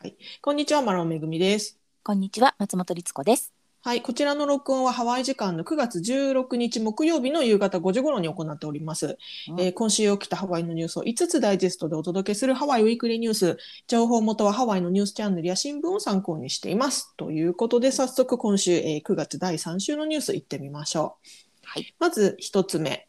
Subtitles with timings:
[0.00, 1.76] はい、こんにちは、マロンめぐみです。
[2.04, 3.52] こんにちは、松本律子です。
[3.82, 9.18] はい、こちらの録音はハワイ時間の9月16日木曜日の夕方5時頃に行っております。
[9.48, 13.58] うんえー今週起きたハワイのニュースを5つダイジェストでお届けするハワイウィークリーニュース。
[13.88, 17.16] 情報元はハワイのニュースチャンネルや新聞を参考にしています。
[17.16, 21.66] ということで、早速今週、えー9月第3週のニュース行ってみましょう。
[21.66, 21.92] はい。
[21.98, 23.08] まず一つ目。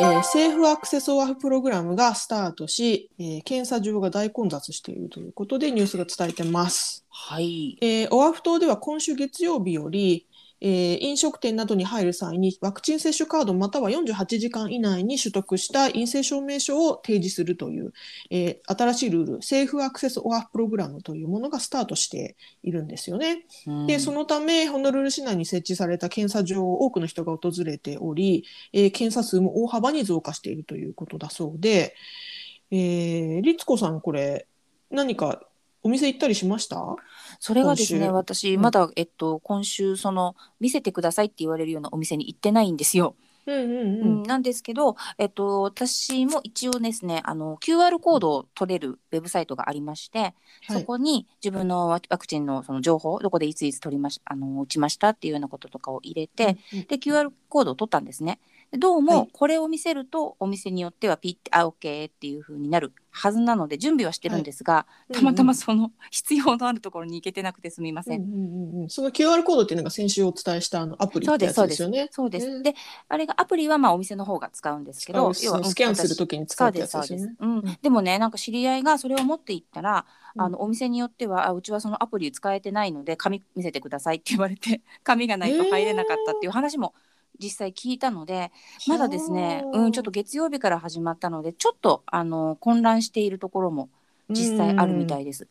[0.00, 7.04] えー政府アクセスオアフプログラムがスタートし、えー検査場が大混雑しているということでニュースが伝えてます。
[7.08, 7.78] はい。
[7.80, 10.26] えーオアフ島では今週月曜日より、
[10.64, 17.92] えー飲食店などに入る際にワクチン接種カードまたは48時間以内に取得した陰性証明書を提示するという、
[18.30, 23.44] えー新しいルール、政府アクセスオアフプログラムというものがスタートしているんですよね。
[23.88, 31.96] で、その、のため、ホノルル市内に設置された検査場を多くの人が訪れており、えー検査数も大幅に増加しているということだそうで、
[32.70, 34.46] えー、律子さん、これ、
[34.90, 35.42] 何か
[35.82, 36.76] お店行ったりしました？
[37.42, 43.16] それがですね、私、うんまだ、えっと、今週、その、見せてくださいって言われるようなお店に行ってないんですよ。
[43.46, 50.34] うんうんううんん、なんですけど、えっと、私も一応ですね、あの、QR コードを取れるウェブサイトがありまして、はい。
[50.68, 58.38] そこに自分のワワクチンのその情報、どこでいついつ取りましあの打ちましたっていうようなこととかを入れて、うんうんで QR コードを取ったんですね。
[58.72, 68.22] でどうはいもこれを見せるとお店によってはピッてあ OK っていう風になるはずなので準備はしてるんですが、いたまたうんうんまその 必要のあるところに行けてなくてすみません。
[68.22, 72.08] うんうんうんうんその QR コードっていうのが先週お伝えしたあのアプリってやつですよね。
[72.10, 72.48] そうです。
[72.48, 72.74] ねで
[73.08, 77.62] あれがアプリはまあお店の方が使うんですけど、使ううんスキャンする私ときに使そううってですそうですやつですよね。。
[77.64, 86.94] うん、でもねなんか知り合いがそれを持っていったら、うんあのお店によってはあうちはそのアプリ使えてないので紙見せてくださいって言われて 紙がないと入れなかったっていう話も
[87.42, 88.52] 実際聞いたので、
[88.86, 89.78] まだですね、はあ。
[89.80, 93.88] うん、ちょっと月曜日から始まったのでちょっとあの混乱しているところも
[94.28, 95.48] 実際あるみたいです。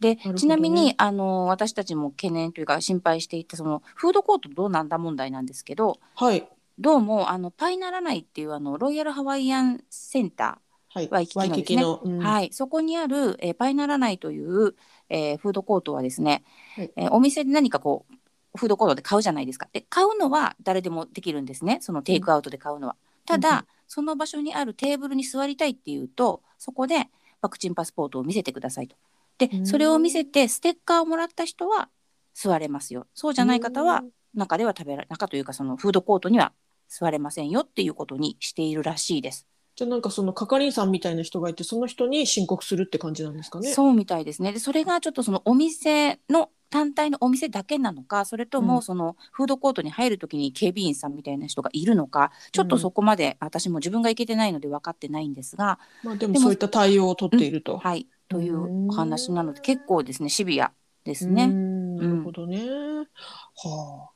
[0.00, 6.48] で、ちなみにあの私たちも懸念というか心配していたそのフードコートどうなんだ問題なんですけどはい。
[6.78, 11.08] どうもあのパイナラナイっていうあのロイヤルハワイアンセンタはい。
[11.10, 11.34] ワイキ
[11.64, 14.74] キのですねはい、そこにある、えーパイナラナイという、
[15.08, 16.44] えーフードコートはですね、
[16.76, 16.92] はい。
[16.96, 18.14] えーお店で何かこう
[18.56, 19.68] フードコートで買うじゃないですか。
[19.72, 22.96] で買うのは誰でもできるんですねそのテイクアウトで買うのは。
[23.26, 27.10] ただ、うんうんその場所にあるテーブルに座りたいっていうとそこで
[27.42, 28.96] ワクチンパスポートを見せてくださいと。
[29.38, 31.90] でうんそれを見せてステッカーをもらった人は
[32.32, 34.02] 座れますよそうじゃない方は
[34.34, 36.52] 中では食べら中というかそのフードコートには
[36.88, 39.46] 座れませんよっていうことにしているらしいです。
[39.76, 43.72] じゃあなんかその係員さんみたいな人がいてその人に申告するって感じなんですかね。
[43.72, 44.52] そうみたいですね。
[44.52, 57.78] でそれがちょっとそのお店の単体のお店だけなのかそれとうんもそのフードコートに入る時に警備員さんみたいな人がいるのかちょっとそこまで私も自分が行けてないので分かってないんですが、まあでもそういった対応を取っていると。
[57.78, 60.72] はいといううんお話なので結構ですねシビア
[61.04, 61.46] ですね。
[61.46, 62.58] んなるほどね。
[62.66, 64.10] はあ。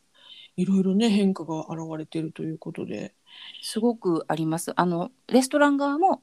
[0.56, 3.14] いろいろね変化が現れているということで。
[3.62, 4.72] すごくあります。
[4.76, 6.22] あのレストラン側も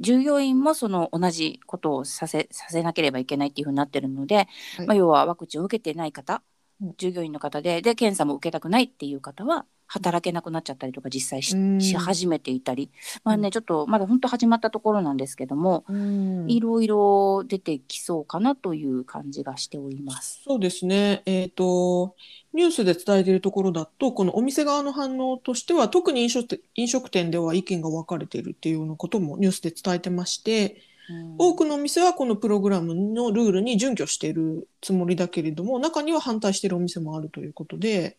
[0.00, 6.53] 従業員もその同じことをさせさせなければいけないっていうふうになってるので、はいまあ、要はワクチンを受けてない方、うん
[6.96, 12.90] 従業員の方でで検査も受けたくないっていう方は働けなくなっちゃったりとか実際し,、うんし始めていたり、
[13.22, 20.42] まあね、ちょっとまだ本当始まったところなんですけども、うんいろいろ出てきそうかなという感じがしております。
[20.44, 21.22] そうですね。
[21.26, 22.16] えっ、と、
[22.52, 30.93] ニュースで伝えているところだと、このお店側の反応としては、特に飲食店飲食店では意見が分かれているっていうようなこともニュースで伝えてまして、うん
[31.38, 38.16] 多くのお店はこのプログラムのルールに準拠しているつもりだけれども、中には反対しているお店もあるということで、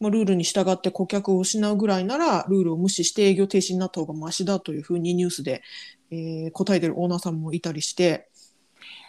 [0.00, 5.62] まあ、ルールに従って顧客を失うぐらいなら、ルールを無視して営業停止になった方がマシだというふうにニュースで、
[6.10, 8.28] えー答えているオーナーさんもいたりして、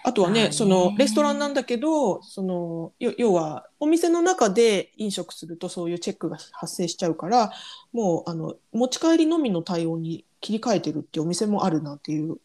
[0.03, 7.51] あとはね、そのレストランなんだけど、そのよ要はお店の中で飲食するとそういうチェックが発生しちゃうから、
[7.91, 12.37] もうあの持ち帰りのみの対応に切り替えてるっていうお店もあるなっていう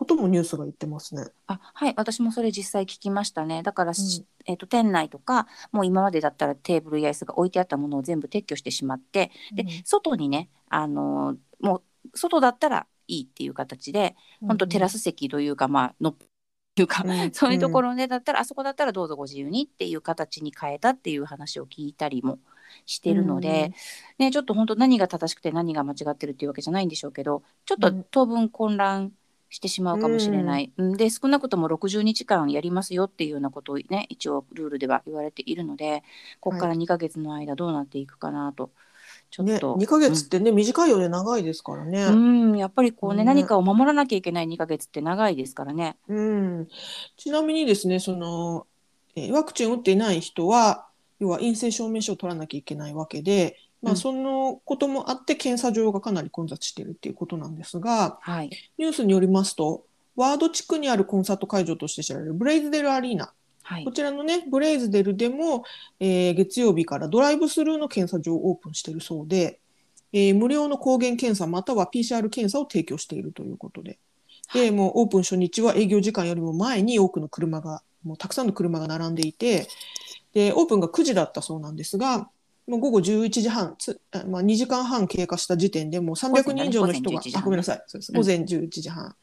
[0.00, 1.24] こともニュースが言ってますね。
[1.46, 3.62] あはい私もそれ実際聞きましたね。
[3.62, 11.82] だから、しえっと店内とかもう今までだったらテーブルや椅子が置いてあったものを全部撤去してしまってで、外にねあのもう
[12.14, 16.14] 外だったらいいっていう形で本当テラス席というか、まあのっ
[16.74, 22.38] ていうか、うんそういうところでだったら、あそこだったらどうぞご自由にっていう形に変えたっていう話を聞いたりも
[22.86, 23.72] してるので、
[24.18, 28.06] ね、ちょっと本当何が正しくて何が間違ってるっていうわけじゃないんでしょうけどちょっとうん。
[28.10, 29.12] 当分混乱
[29.50, 30.96] してしまうかもしれない、うん。
[30.96, 36.02] で少なくとも60日間やりますよっていうようなことをね一応ルールでは言われているので
[36.40, 38.72] ここから2ヶ月の間どうなっていくかなとね、
[39.30, 42.04] ちょっと、2ヶ月ってね、短いようで長いですからね。
[42.04, 45.96] うん、うんやっぱりこうねね何かを守らなきゃいけない2ヶ月って長いですからね。
[46.08, 46.68] うん、
[47.16, 48.66] ちなみにですね、その、
[49.14, 50.88] えーワクチンを打っていない人は、
[51.20, 58.50] 要は陰性証明書を取らなきゃいけないわけで、まあ、うんそのこともあって、検査場がかなり混雑しているっていうことなんですが、はい。
[58.78, 59.84] ニュースによりますと、
[60.16, 63.32] ワード地区にあるコンサート会場として知られるブレイズデルアリーナ、
[63.62, 63.92] はいこ。
[63.92, 65.64] ちらのね、ブレイズデルでも、
[65.98, 69.60] えー月曜日からドライブスルーの検査場をオープンしているそうで、
[70.12, 73.98] えー無料の抗原検査または PCR 検査を提供しているということで、
[74.52, 79.68] でもうオープン初日は営業時間よりも前に多くの車が、もうたくさんの車が並んでいて、
[80.32, 82.28] で、オープンが9時だったそうなんですが、
[82.70, 87.42] もう午後11時半、つあまあ、2時間半経過した時点でもう300人以上の人が、午前11時半。
[87.42, 88.12] あ、ごめんなさい、そうです。
[88.12, 88.20] うん。
[88.20, 89.16] 午前11時半、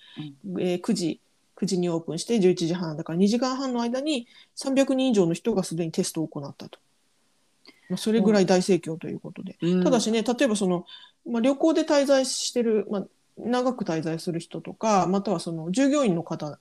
[0.59, 1.21] えー9時、
[1.55, 4.27] 9時にオープンして11時半、だから2時間半の間に
[4.57, 6.77] 300人以上の人がすでにテストを行ったと。
[7.89, 9.55] まあ、それぐらい大盛況ということで。
[9.61, 9.83] うん。
[9.83, 10.85] ただしね、例えばその、
[11.25, 13.05] まあ、旅行で滞在してる、まあ、
[13.37, 16.59] 長く滞在する人とか、またはその従業員の方、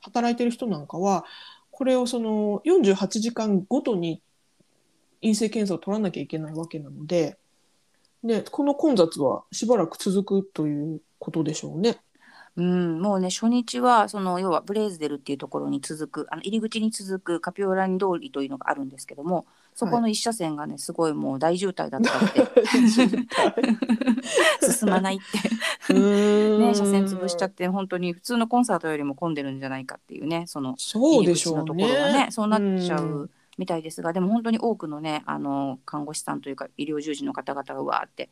[0.00, 1.24] 働いてる人なんかは、
[1.70, 4.20] これをその48時間ごとに
[5.24, 7.38] 陰性検査を取らなきゃいけないわけなので、
[8.22, 11.98] で、この混雑はしばらく続くということでしょうね。
[12.56, 19.44] うん、もうね初日はその要はブレイズデルっていうところに続くあの入り口に続くカピオラニ通りというのがあるんですけども
[19.74, 22.66] そこの一車線がねすごいもう大渋滞だったって
[24.70, 25.94] 進まないって。
[25.94, 32.28] ね車線潰しちゃって本当に普通のコンサートよりも混んでるんじゃないかっていうねそのそう入り口のところがねね。
[32.30, 33.22] そうなっちゃうん。
[33.22, 38.30] うみたいですが、でも本当に多くのねあの看護師さんというか医療従事の方々がうわーって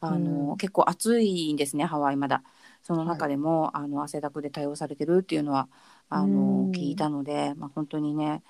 [0.00, 0.56] あの、うん。
[0.56, 2.42] 結構暑いんですねハワイまだ。
[2.82, 5.68] その中でも、あの汗だくで対応されてるっていうのは
[6.08, 6.70] あの、うん。
[6.70, 8.42] 聞いたので、まあ、本当にね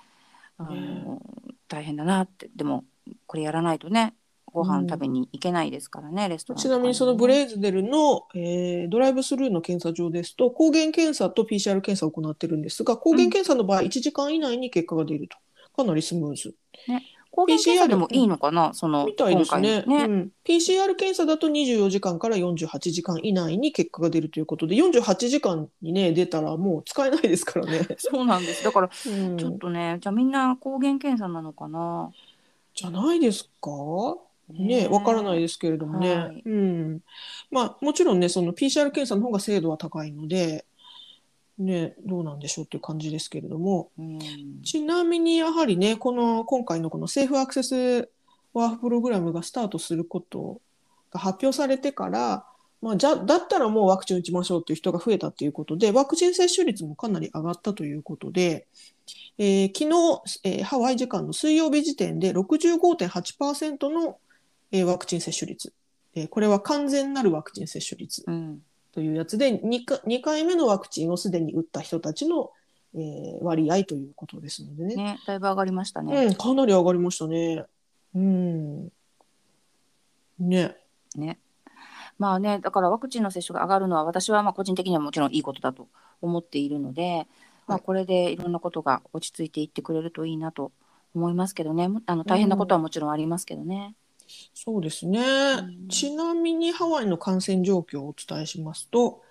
[0.57, 1.19] あの、ね。
[1.67, 2.49] 大変だなって。
[2.55, 2.85] でも
[3.27, 4.15] これやらないとね
[4.53, 15.37] ごうん飯食べに行けないですからね、レストランちなみにそのブイレイズデルの、えードライブスルーの検査場ですと、抗原検査と PCR 検査を行ってるんですが、抗原検査の場合、1時間以内に結果が出ると。
[15.75, 16.55] かなりスムーズ。
[17.33, 18.73] 抗原検査でもいいのかな？
[18.73, 19.83] そのみたいですね。
[19.83, 20.31] ね、うん。
[20.43, 27.87] PCR 検査だと24時間から48時間以内に結果が出るということで、48時間にね、出たらもう使えないですからね。
[27.97, 28.65] そうなんです。
[28.65, 29.37] だからうん。
[29.37, 32.11] ちょっとねじゃあみんな抗原検査なのかな？
[32.75, 33.71] じゃないですか？
[34.49, 36.13] ね、わからないでですけれどもね。
[36.13, 36.41] はい。
[36.45, 36.99] うん。
[37.49, 40.65] まあ、もちろんね、その PCR 検査の方が精度は高いので、
[41.61, 44.19] ね、どうなんでしょうっていう感じですけれども、うん。
[44.63, 48.09] ちなみにやはりね、この今回のこの政府アクセス
[48.53, 50.59] ワーフプログラムがスタートすること
[51.11, 52.45] が発表されてから、
[52.81, 58.65] まあ、じゃだったらもうワクチン打ちましょうという人が増えたということで、ワクチン接種率もかなり上がったということで、
[59.37, 64.17] えー昨日、えーハワイ時間の水曜日時点で65.8%の、
[64.71, 65.73] えーワクチン接種率、
[66.15, 68.23] えーこれは完全なるワクチン接種率。
[68.25, 68.61] うん
[68.93, 72.51] というやつで2か、2回目のワクチンをすでに打った人たちの、
[72.93, 74.95] えー割合ということですのでね。
[74.95, 77.65] ねだいぶ上がりましたね、うん、かなり上がりましたね。
[78.13, 78.91] うん。
[80.39, 80.75] ね。
[81.15, 81.39] ね。
[82.17, 85.87] まあね、だからワクチンの接種が上がるのは私はまあ個人的にはもちろんいいことだと
[86.21, 87.25] 思っているので、
[87.65, 90.71] まあ、はいこれでいろんなことが落ち着いていってくれるといいなと
[91.15, 93.95] 思いますけどねあの大変なことはもちろんありますけどね。
[94.53, 95.19] そうですね。
[95.19, 99.21] うんちなみにハワイの感染状況をお伝えしますと、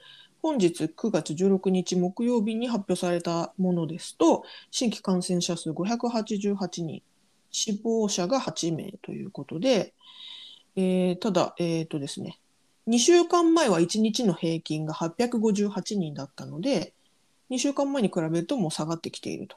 [0.42, 7.02] 本日9月16日木曜日に発表されたものですと、新規感染者数588人、
[7.50, 9.94] 死亡者が8名ということで、
[10.76, 12.38] えーただ、えっ、とですね、
[12.88, 16.94] 2週間前は1日の平均が858人だったので、
[17.50, 19.56] 2週間前に比べるともう下がってきていると。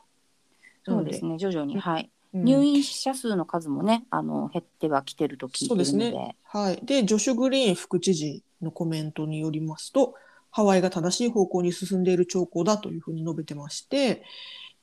[0.85, 6.35] そうですね徐々に、うんはい、うん入院者数の数もねあの減ってはきてると聞いてそうでするのでね。
[6.43, 6.79] はい。
[6.83, 10.15] で、ジョシュ・グリーン副知事のコメントによりますと、
[10.51, 14.23] ハワイが正しい方向に進んでいる兆候だというふうに述べてまして、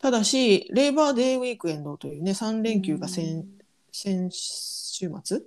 [0.01, 3.47] ただし、レーバーデーウィークエンドというね、3連休が先,、
[3.93, 5.43] 先週末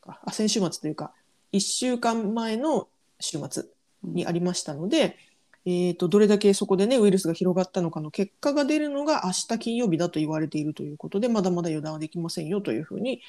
[0.00, 1.12] かあ、先週末というか、
[1.52, 2.88] 1週間前の
[3.20, 3.64] 週末
[4.02, 5.16] にありましたので、
[5.64, 13.22] えー、とどれだけそこでねウイルスが広がったのかの結果が出るのが明日金曜日だと言われているということでまだまだ予断はできませんよというふうに、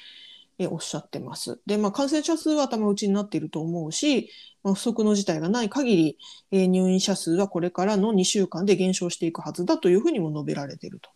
[0.58, 1.58] えーおっしゃってます。
[1.66, 4.30] で、まあ、感染者数は頭打ちになっていると思うし、
[4.62, 6.18] まあ、不測の事態がない限り、
[6.52, 11.10] えー入院者数はこれからの2週間で減少していくはずだというふうにも述べられていると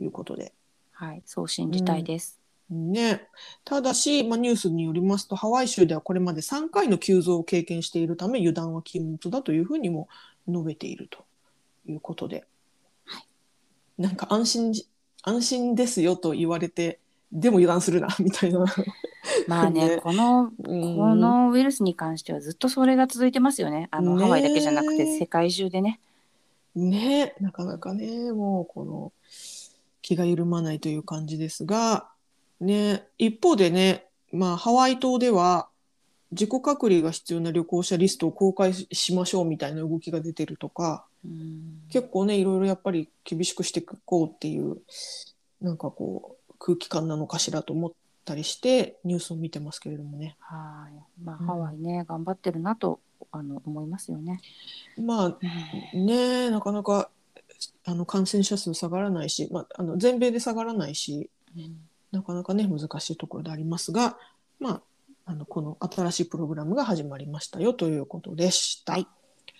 [0.00, 0.52] いうことで。
[0.92, 2.38] はい、そう信じたいです。
[2.70, 3.28] ね、
[3.64, 10.08] ただし、まあ、ニュースによりますとハワイ州ではこれまで3回の急増を経験しているため油断は禁物だというふうにも
[10.48, 11.24] 述べていると
[11.86, 12.44] いうことで、
[13.98, 14.88] なんか安心じ
[15.22, 17.00] 安心ですよと言われて
[17.32, 18.64] でも油断するな みたいな
[19.46, 23.88] まあねねこのうんこのウイルスに関してはずっとそれが続いてますよね。
[23.90, 26.00] あのねハワイだけじゃなくて世界中でね。
[26.74, 29.12] ねなかなかねもうこの
[30.00, 32.08] 気が緩まないという感じですが、
[32.60, 35.67] ね、一方でね、まあ、ハワイ島では
[36.30, 44.78] 自己隔離が必要な旅行者リストを公開しましょうみたいな動きが出てるとかうん結構ねいろいろやっぱり厳しくしていこうっていう
[45.60, 47.92] なんかこう空気感なのかしらと思っ
[48.24, 50.36] たりしてニュースを見てますけれどもね。
[50.40, 51.24] はい。
[51.24, 53.00] まあ、うんハワイね頑張ってるなと
[53.32, 54.40] あの思いますよね。
[54.98, 57.10] まあねなかなか
[57.84, 61.76] あの感染者数下がらないし、まあ、あの全米で下がらないしうん
[62.12, 64.16] なかなかね難しいところでありますが、
[64.58, 64.82] まあ、
[65.30, 68.94] あのこの新しいプログラムが始まりましたよということでした。
[68.94, 69.06] はい。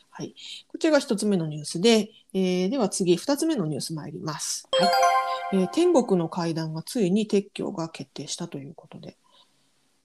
[0.09, 0.35] はい。
[0.67, 4.67] こちらが一つ目のニュースで、えーでは次二つ目のニュース参ります。
[4.73, 4.91] はい。
[5.61, 9.19] えー天国の階段がついに撤去が決定したということで、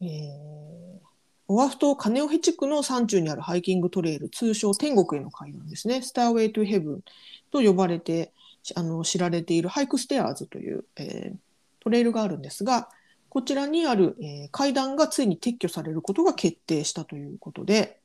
[0.02, 1.04] えー
[1.48, 7.04] オアフ島カネオヘ地区の山中にあるハイキングトレイル、通称天国への階段ですね、 Stairway to Heaven
[7.52, 11.38] と呼ばれてしあの知られているハイクステアーズという、えー
[11.80, 12.90] トレイルがあるんですが、
[13.34, 18.00] こちらにある、えー階段がついに撤去されることが決定したということで、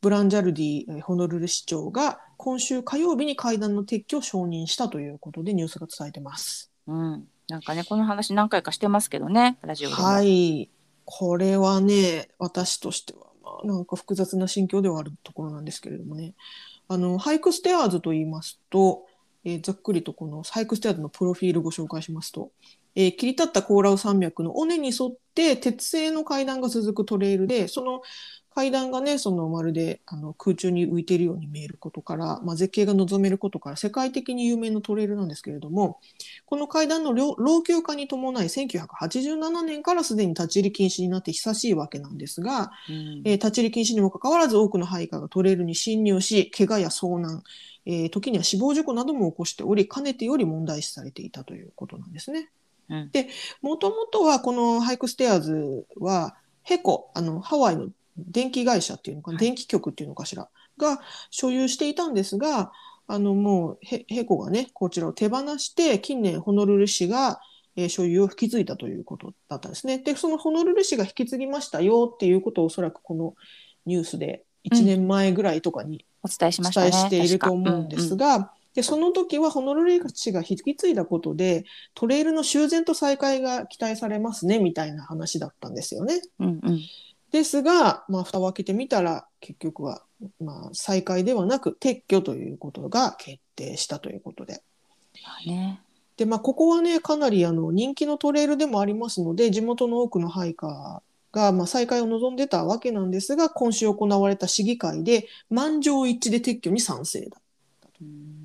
[0.00, 6.72] ブランジャルディ、えーホノルル市長が今週火曜日に階段の撤去を承認したということでニュースが伝えてます。
[6.88, 7.28] うん。
[7.46, 10.02] なんかねこの話何回かしてますけどねラジオでも。
[10.02, 10.68] はい。
[11.04, 16.34] これはね、私としては、まあ、なんか複雑な心境ではあるところなんですけれどもね。
[16.88, 19.06] あの、ハイクステアーズと言いますと、
[19.44, 22.50] えーざっくりとこのハイクステアーズのプロフィールをご紹介しますと、
[22.94, 28.02] えー切り立ったコーラウ山脈の尾根に沿って鉄製の階段が続くトレイルで、その
[28.54, 36.00] 階段がね、そのまるであの空中に浮いているように見えることから、まあ、絶景が望めることから世界的に有名なトレイルなんですけれども、
[36.44, 47.42] この階段の老老朽化に伴い1987年からすでに立ち入り禁止になって久しいわけなんですが、うんえー立ち入り禁止にもかかわらず多くのハイカーがトレイルに侵入し、怪我や遭難、
[47.86, 52.50] えー時には死亡事故なども起こしており、かねてより問題視されていたということなんですね。
[52.88, 53.10] うん
[53.62, 60.48] もともとはこのハイクステアーズは、ヘコ、あの、ハワイの電気会社っていうのかな、はい電気局っていうのかしら、
[60.78, 62.72] が所有していたんですが、
[63.06, 67.40] あの、もうヘ、ヘコがね、こちらを手放して、近年、ホノルル市が、
[67.74, 69.98] えー所有を引き継いだということだったんですね。
[69.98, 73.34] で、そのホノルル市が引き継ぎましたよっていうことをおそらくこの
[73.86, 76.90] ニュースで1年前ぐらいとかにお伝えしおましたね。
[76.90, 81.64] 伝えしていると思うんですが、でその時はホノルル市が引き継いだことで
[81.94, 86.22] トレイルの修繕と再開が期待されますねみたいな話だったんですよね。
[86.38, 86.80] うんうんうん
[87.32, 90.02] ですが、まあ、蓋を開けてみたら結局は、
[90.38, 94.62] まあ、再開ではなく撤去ということが決定したということで。
[95.24, 95.80] まあね
[96.18, 107.38] で、まあ、ここはね、かなりあの人気のトレイルでもありますので、地元の多くのハイカーが、まあ、再開を望んでたわけなんですが、今週行われた市議会で、満場一致で撤去に賛成だ。
[108.02, 108.41] うん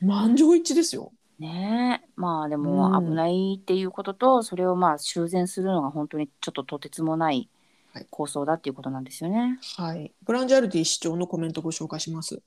[0.00, 1.12] 満場一致ですよ。
[1.38, 7.50] ねえまあでうんも危ないっていうことと、それをまあ修繕するのが本当にちょっととてつもない
[7.92, 9.62] はい構想だっていうことなんですよね。
[9.76, 10.12] はい。
[10.24, 12.42] ブランジャルディ市長のコメントをご紹介します。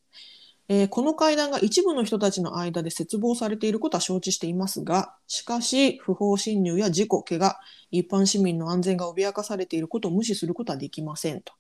[0.69, 7.59] えーこの会談が一部の人たちの間で切望されていることは承知していますが、しかし、不法侵入や事故、怪我、
[7.91, 11.53] 一般市民の安全が脅かされていることを無視することはできませんと。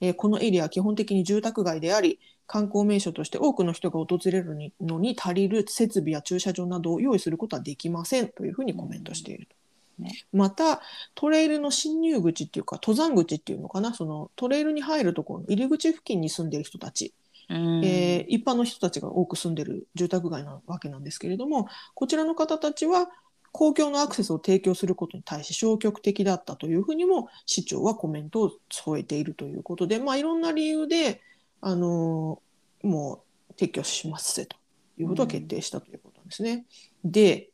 [0.00, 2.18] えーこのエリアは基本的に住宅街であり、
[2.50, 9.54] 観光名所として多くの人が訪れるのに足りる設備や駐車場などを用意することはできませんというふうにコメントしていると。
[10.00, 10.04] うん。
[10.04, 10.24] ね。
[10.32, 10.80] また、
[11.14, 17.14] トレイルの侵入口っていうか、登山口っていうのかな、そのトレイルに入るところの入り口付近に住んでいる人たち、
[17.48, 17.84] うん。
[17.84, 23.08] えー一般の人たちが多く住んでる住宅街なわけなんですけれども、こちらの方たちは
[23.52, 31.20] 公共のアクセスを提供することに対し消極的だったというふうにも市長はコメントを添えているということで、まあ、いろんな理由で、
[31.60, 32.50] あのー
[32.82, 34.56] もう撤去しますぜと
[34.96, 36.64] いうことが決定したということなんですね。
[37.04, 37.50] で、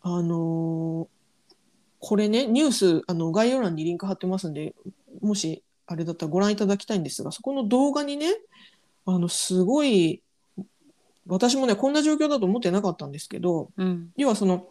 [0.00, 1.22] あのー
[2.04, 4.74] これね、ニュース、あの概要欄にリンク貼ってますんで、
[5.20, 8.26] もしあれだったらご覧いただきたいんですが、そこの動画にね、
[9.06, 10.20] あの、すごい、
[11.28, 14.66] 私もね、こんな状況だと思ってなかったんですけど、うん要はその、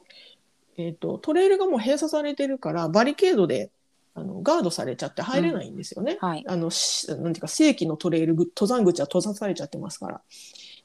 [0.75, 3.71] えっ、と、トレイルがもう閉鎖されてるから、バリケードで、
[4.13, 6.17] あの、ガードされちゃって入れないんですよね。
[6.19, 6.43] はい。
[6.47, 10.21] あの、しなんていうか、正規のトレイルぐ、登山口は閉ざされちゃってますから。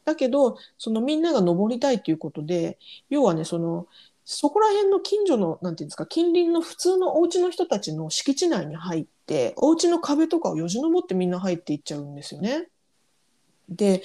[0.04, 2.78] だけど、そのみんなが登りたいということで、
[3.11, 3.88] 要はね、その、
[4.25, 12.68] そこら辺の近所の、なんていうんですか、近隣の普通のお家の人たちの敷地内に入って、お家の壁とかをよじ登ってみんな入っていっちゃうんですよね。
[13.68, 14.02] で、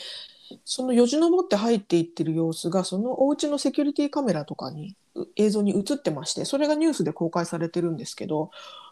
[0.65, 8.51] そのよじ登って入っていってる様子がそのお家のセキュリティカメラとかにう映像に映ってましてそれがニュースで公開されてるんですけど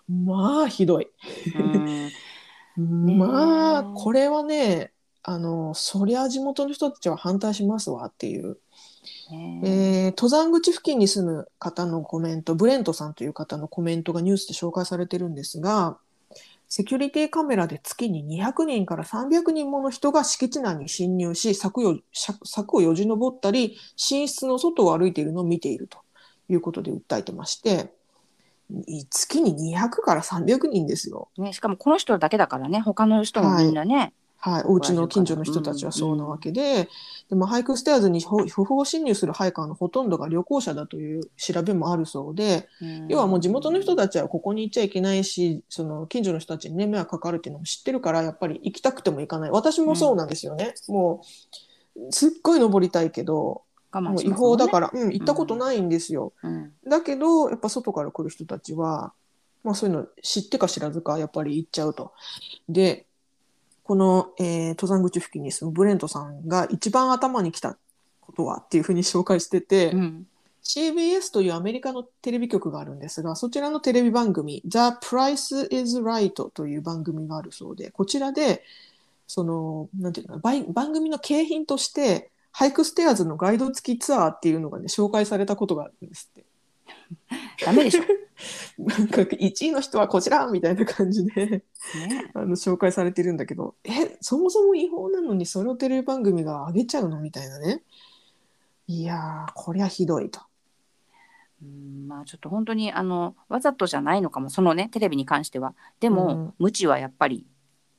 [0.10, 1.08] まあひどい。
[2.78, 3.18] うん。
[3.18, 8.58] まあこれはねあのそりゃ地元の人たちは反対しますわっていう、
[9.30, 9.68] ねえ。
[10.10, 15.98] ー登山口付近に住む方のコメントブレントさんという方のコメントがニュースで紹介されてるんですが
[16.68, 26.00] セキュリティカメラで月に200人から300人もの人が敷地内に侵入し柵よ柵柵をよじ登ったり寝室の外を歩いているのを見ていると
[26.48, 27.99] いうことで訴えてましてい
[29.10, 31.30] 月に200から300人ですよ。
[31.38, 36.88] ね、しかもこの人だけだからね他の人もみんなね、はい、お家の近所の人たちはそうなわけで、
[37.30, 43.08] でもハイクステアーズに不不法侵入するハイカーのほとんどが旅行者だという調べもあるそうで、うん。
[43.10, 49.52] 要はもう地元の人たちはここに行っちゃいけないし、その近所の人たちにね、迷惑かかるっていうのも知ってるから、やっぱり行きたくても行かない。
[49.52, 50.74] 私もそうなんですよね。
[50.88, 51.22] も
[51.98, 56.34] う、すっごい登りたいけど、我慢もう違法だから、うん、行ったことないんですよ。
[56.44, 59.14] うんだけど、やっぱ外から来る人たちは、
[59.64, 62.14] まあそういうの知ってか知らずか、やっぱり行っちゃうと。
[62.68, 63.06] で、
[63.84, 67.78] この、えー登山口付近に住むブレントさんが一番頭に来た
[68.22, 70.28] ことはっていうふうに紹介してて、うん
[70.62, 78.64] CBS というアメリカのテレビ局があるんですが、そちらのテレビ番組、The Price is Right という番組があるそうで、こちらで、
[79.26, 86.46] その、なんていうのかな、番番組の景品として、ハイクステアーズのガイド付きツアーっていうのがね、紹介されたことがあるんですって。
[87.66, 88.04] ダメでしょ、
[88.78, 91.64] なんか1位の人はこちらみたいな感じでね、
[92.34, 97.84] あの紹介されてるんだけど、え、そもそも違法なのにそれをテレビ番組が上げちゃうのみたいなね。
[98.88, 100.42] いやー、こりゃひどいと。
[101.62, 107.46] うんまあちょっと本当にあのわざとじゃないのかもそのねテレビに関してはでも、うん無知はやっぱり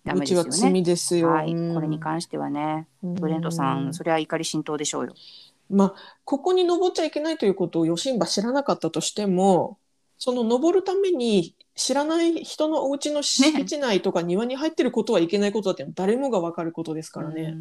[0.04, 0.50] ダメですよね。
[0.50, 1.30] 罪ですよ。
[1.30, 2.86] はい、うんこれに関してはね。
[3.02, 5.14] ブレントさん、それは怒り心頭でしょうよ。
[5.68, 9.78] まあ、ここに登っちゃいけないということをヨシンバ知らなかったとしても、
[10.18, 17.54] その登るために知らない人のお家の敷地内とか庭に入ってることはいけないことだって誰もがわかることですからね。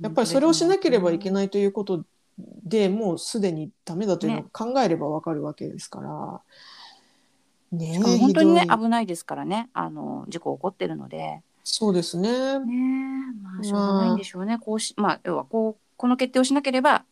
[0.00, 2.04] やっぱりそれをしなければいけいないということ
[2.38, 6.40] でもうすでにダメだというのを考えればわかるわけですから。
[7.76, 7.94] ね。
[7.96, 9.68] え本当にね危ないですからね。
[9.72, 12.60] あの事故起こってるのでそうですね。
[12.64, 17.06] ねえまあしょうがないんでしょうね、こうしまあ要はこうこの決定をしなければ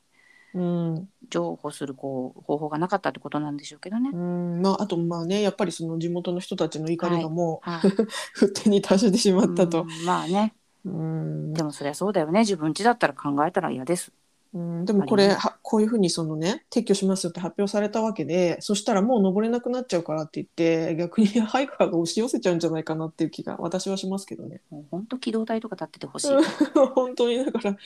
[0.52, 1.08] うん。
[1.30, 4.16] 譲歩するこう方法がなかったってことなんでしょうけどねう。
[4.16, 7.92] ん、まあ、あと、まあね、やっぱりその地元の人たちの怒りがもはい、
[8.40, 9.86] う、沸点に達してしまったとう。
[10.02, 14.12] んまあねうんでもそりゃそうだよね自分家だったら考えたら嫌です。
[14.54, 24.60] うん、でもこれ、はこういうふうにそのね、撤去しますよって発表されたわけで、そしたらもう登れなくなっちゃうからって言って、逆にハイカーが押し寄せちゃうんじゃないかなっていう気が私はしますけどね。
[24.90, 26.28] 本当機動隊とか立っててほしい。
[26.94, 27.76] 本当にだから、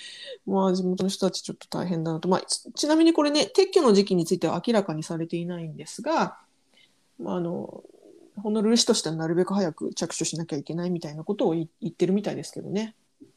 [0.44, 2.28] まあ地元の人たちちょっと大変だなと。
[2.28, 6.38] まあちちなみにこれね、撤去の時期については明らかにされていないんですが、
[7.20, 7.84] まああの、
[8.42, 12.96] ホノルル市としてはなるべく早く着手しなきゃいけないみたいなことを言言ってるみたいですけどね。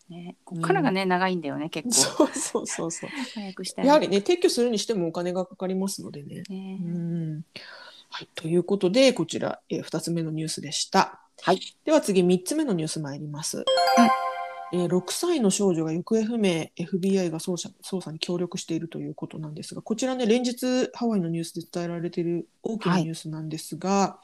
[0.09, 2.23] ね、こっからがね、長いんだよね結そ構。
[2.25, 3.09] うそうそうそう。
[3.35, 3.85] 早くしたい。
[3.85, 6.43] やはりね、撤去するにしてもお金がかかりますのでね。
[6.49, 7.45] ねうん
[8.09, 11.21] はい、ということで、こちら、えー、2つ目のニュースでした。
[11.41, 11.59] はい。
[11.85, 13.63] では次、3つ目のニュース参ります。
[14.71, 24.19] えー6歳の少女が行方不明、FBI が捜査捜査に協力しているということなんですが、こちらね、連日ハワイのニュースで伝えられている大きなはいニュースなんですが、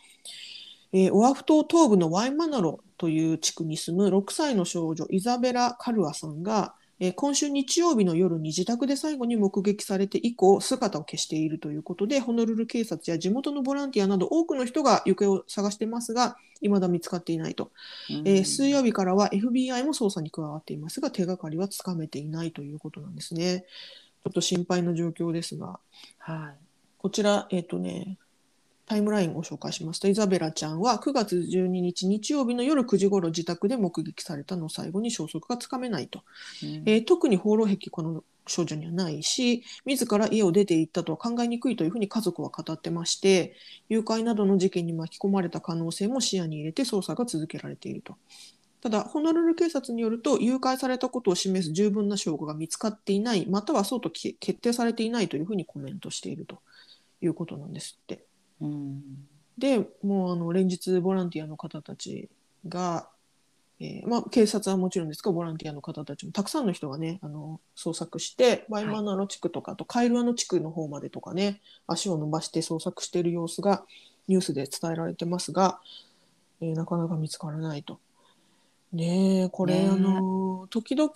[0.94, 17.72] えーオアフ島東部のワイマナロという地区に住む6歳の少女イザベラ・カルアさんが、えー今週日曜日の夜に自宅で最後に目撃されて以降姿を消しているということでホノルル警察や地元のボランティアなど多くの人が行方を探していますが未だ見つかっていないと、
[18.10, 18.16] うん。
[18.26, 23.66] えー水曜日からは FBI も捜査に加わっていますが手がかりはつかめていないということなんですね。
[24.24, 25.80] ちょっと心配な状況ですが。
[26.18, 26.66] はい。
[26.98, 28.18] こちら、えっ、とね、
[28.86, 36.24] タイムラインをご紹介しますと、イザベラちゃんは9月12日日曜日の夜9時頃自宅で目撃されたのを最後に消息がつかめないと。
[36.64, 43.56] うんえー特に放浪癖この少女にはないし、自ら家を出て行ったとは考えにくいというふうに家族は語ってまして、
[43.90, 48.18] 誘拐などの事件に巻き込まれた可能性も視野に入れて捜査が続けられていると。
[48.82, 56.60] ただ、ホノルル警察によると、誘拐されたことを示す十分な証拠が見つかっていない、またはそうとき決定されていないというふうにコメントしていると
[57.22, 58.26] いうことなんですって。
[58.62, 62.30] うんでもうあの連日ボランティアの方たち
[62.68, 63.08] が、
[63.80, 73.84] えーまあ、警察はもちろんですがボランティアの方たちもたくさんの人がねあの捜索してバイマナロ地区とかあとカイルアの地区の方までとかね足を伸ばして捜索している様子が
[74.28, 75.80] ニュースで伝えられてますが、
[76.62, 78.00] えーなかなか見つからないと。
[78.92, 81.12] ねえこれ、ねえあの時々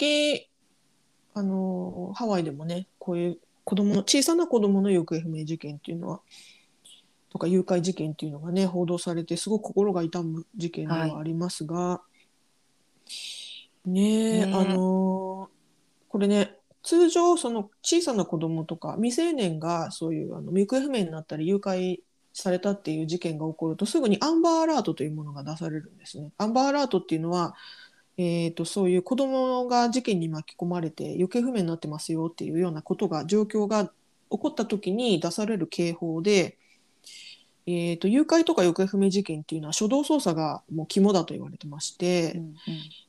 [1.34, 6.20] あのハワイでもねこういう子供の小さな子供の行方不明事件っていうのは
[7.30, 12.02] とか誘拐事件っていうのがね報道されてすごく心が痛む事件ではありますが、
[13.86, 14.54] ねえねえ。
[14.54, 15.50] あの
[16.10, 22.00] これね通常その小さな子供とか未成年がそういうあの行方不明になったり誘拐
[22.34, 26.32] されたっていう事件が起こるとすぐにアンバーアラートというものが出されるんですね。
[26.38, 27.56] アンバーアラートっていうのは、
[28.18, 33.92] えー、とそういう子供が事件に巻き込まれて行方不明になってますよっていうようなことが状況が起
[34.30, 36.58] こった時に出される警報で、
[37.66, 42.56] えー、と誘拐とか行方不明事件っていうのは初動捜査がもう肝だと言われてまして、うんうん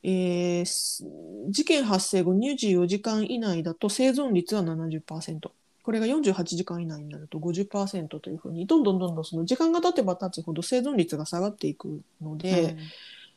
[0.03, 1.05] えーす
[1.49, 5.51] 事件発生後24時間以内だと生存率は70%
[5.83, 12.77] これが48時間以内になると50%というふうにどんどんどんどんその時間が経てば経つほど生存率が下がっていくので、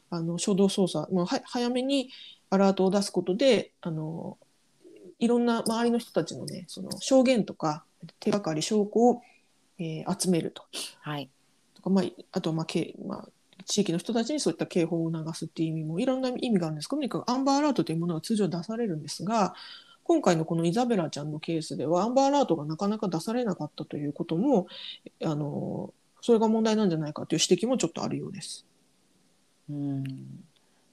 [0.10, 2.10] あの初動捜査、まあ、は早めに
[2.50, 4.38] アラートを出すことであの
[5.20, 7.84] いろんな周りの人たちの,、ね、その証言とか
[8.20, 9.22] 手がかり証拠を、
[9.84, 10.64] えー集めると。
[11.02, 11.30] はい。
[11.76, 13.30] とか、まあ、あとは、まあけまあ、
[13.66, 19.54] 地域の人たちにそういった警報を促すっていう意味もいろんな意味があるんですけどとにかくアンバーアラートというものが通常出されるんですが
[20.04, 24.68] 今回のこのイザベラちゃんのケースではアンバーアラートがなかなか出されなかったということも
[25.24, 28.66] あのそれが問題なんじゃないかという指摘もちょっとあるようです。
[29.70, 30.04] うん。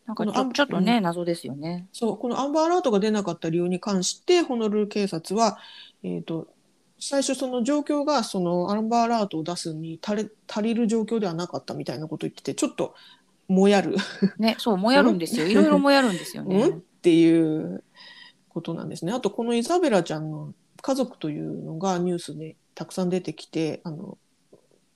[0.06, 1.86] なんかちょちょっとね、謎ですよね。
[1.92, 5.58] そうこのアンバーアラートが出なかった理由に関してホノルル警察は、
[6.02, 6.48] えー、と
[7.00, 12.94] 最初その状況がそのアンバーアラートを出すに足れ足りる状況ではなかったみたいなことを言っててちょっと
[13.48, 13.96] もやる
[14.38, 15.46] ね、そう、もやるんですよ。
[15.46, 16.62] いろいろもやるんですよね。
[16.62, 16.78] うん？
[16.78, 17.82] っていう
[18.48, 19.12] ことなんですね。
[19.12, 24.18] あとこのイザベラちゃんの家族というのがニュースでたくさん出てきてあの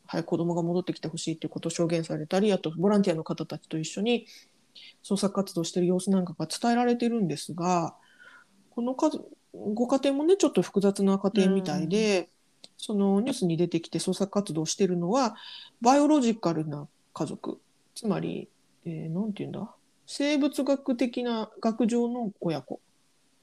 [0.06, 4.26] 早く子供が戻ってきてほしいということを証言されたりあとボランティアの方たちと一緒に
[5.02, 7.94] 捜索活動している様子なんかが伝えられてるんですが
[8.70, 9.26] この家族
[9.74, 12.28] ご家庭もねちょっと複雑な家庭みたいで、
[12.76, 15.36] そのニュースに出てきて捜索活動をしているのは
[15.80, 17.58] バイオロジカルな家族。
[17.94, 18.48] つまり、
[18.84, 19.70] えーなんて言うんだ？
[20.06, 22.80] 生物学的な学上の親子。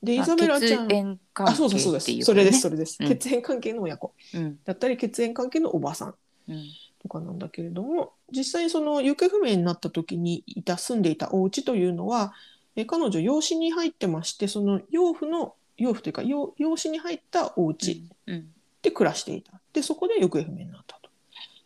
[0.03, 0.87] でイまあザベラちゃん。
[0.87, 2.21] 血縁関あ係そうそうそうです。
[2.21, 4.13] それですねそれです、うん血縁関係の親子。
[4.33, 4.59] うん。
[4.65, 6.15] だったり血縁関係のおばさん。
[6.49, 6.63] うん。
[7.01, 12.33] とかなんだけれども実際その行方不明になった時にいた住んでいたお家というのは
[12.75, 21.09] え彼女養子に入ってましてその養父の養父というか養養子に入ったお家うんで暮らしていたでそこで行方不明になったと。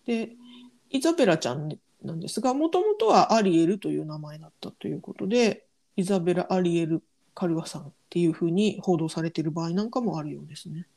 [0.05, 0.31] で
[0.89, 1.69] イザベラちゃん
[2.03, 7.01] なんですがもともとはアリエルという名前だったということでイザベラ・アリエル・
[7.33, 10.87] カルアさんっていうふうに報道されている場合なんかもあるようですね。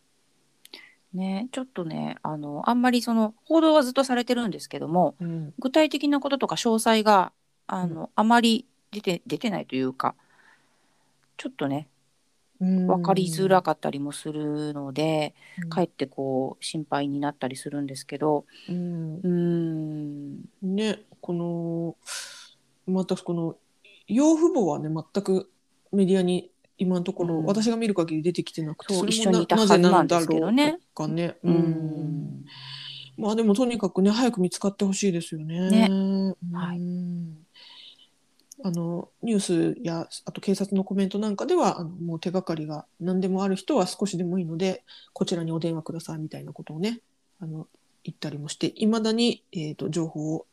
[1.15, 7.33] ね、ちょっとね、あの、あんまりその報道はずっとされてるんですけども、うん具体的なこととか詳細が、
[7.67, 10.15] あの、あまり出て、出てないというか。
[11.39, 11.89] ちょっとね、
[12.61, 15.35] 分かりづらかったりもするので、
[15.69, 19.17] かえってこう心配になったりするんですけど、うん。
[19.17, 21.97] うーん、ねこの
[22.87, 23.57] またこの
[24.07, 25.51] 養父母はね全く
[25.93, 27.47] メディアに今のところ、うん。
[27.47, 30.79] 私が見る限り出てきてなくてそうれも一緒にいたなはずなんですぜけどね。
[30.95, 31.37] とかね。
[31.43, 32.45] ううんん。
[33.19, 35.71] まあでもとにかくね早く見つかってほしいですよね。
[35.71, 35.89] ね。
[35.91, 36.35] うん。
[36.53, 37.38] はい
[38.65, 47.01] あのニュースやあと警察のコメントなんかではあのもう手がかりが何でもある人は少しでもいいのでこちらにお電話くださいみたいなことをね
[47.41, 47.69] あの
[48.03, 50.47] 言ったりもしていまだに、えー、と情報を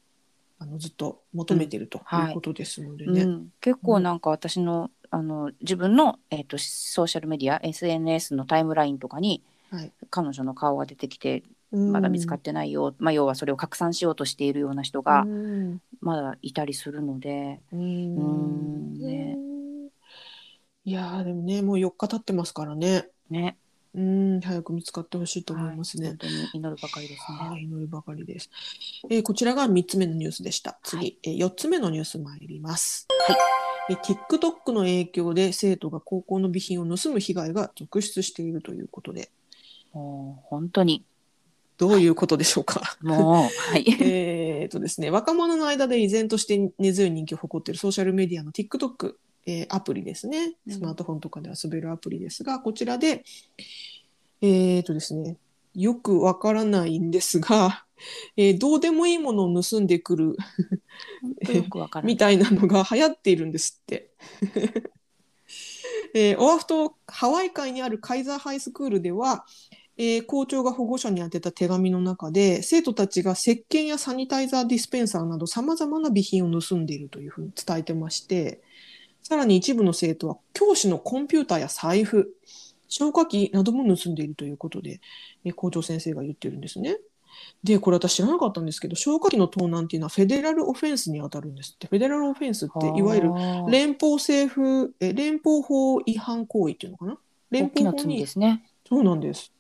[0.60, 2.28] あのずっと求めてるとはい。
[2.30, 3.22] いうことですのでね。
[3.24, 9.92] うん、結構なんか私の、あの自分の、えっとソーシャルメディア SNS のタイムラインとかにはい。
[10.10, 15.82] 彼女の顔が出てきてうんまだ見つかってないよ、まあ、要はそれを拡散しようとしているような人がうん。
[16.02, 17.80] まだいたりするので、うん。
[17.80, 19.38] うんね。
[20.84, 23.08] いやーでもねもう4日経ってますからね。
[23.30, 23.58] ね。
[23.96, 26.10] うん早く見つかってほしいと思いますね。
[26.10, 27.50] はい、本当に祈るばかりですね。
[27.50, 28.50] はい、祈るばかりです。
[29.10, 30.78] えーこちらが3つ目のニュースでした。
[30.84, 33.08] 次、えー4つ目のニュース参ります。
[33.90, 39.30] えー TikTok の影響で生徒が高校の備品を盗む被害が続出しているということで、
[39.94, 41.06] もう本当に
[41.78, 42.98] どういうことでしょうか？
[43.04, 43.86] もうはい。
[44.02, 50.56] えーとですね、若者の間で依然として根強い人気を誇っているソーシャルメディアの TikTok、えーアプリですね。
[50.68, 53.24] うんスマートフォンとかで遊べるアプリですが、こちらで、
[54.42, 55.38] えーとですね、
[55.76, 57.86] よくわからないんですが、
[58.38, 60.38] えーどうでもいいものを盗んでくる。
[62.04, 64.12] みたいなのが流行っているんですって。
[66.14, 69.46] えーオアフ島ハワイ海にあるカイザーハイスクールでは、
[69.98, 78.62] えー校長が保護者に宛てた手紙の中で生徒たちが石鹸やサニタイザーディスペンサーなどさまざまな備品を盗んでいるというふうに伝えてまして
[79.24, 82.36] さらに一部の生徒は教師のコンピューターや財布、
[82.88, 85.02] 消火器なども盗んでいるということで、
[85.44, 86.98] え校長先生が言ってるんですね。
[87.64, 91.88] で、これ私知らなかったんですけど、消火器の盗難っていうのはフェデラルオフェンスに当たるんですって。
[91.88, 97.18] フェデラルオフェンスっていわゆるはあ連邦政府、え連邦法違反行為っていうのかな？
[97.50, 98.64] 連大きな罪邦法にですね。
[98.88, 99.55] そうなんです。